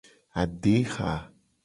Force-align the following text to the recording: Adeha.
Adeha. 0.41 1.11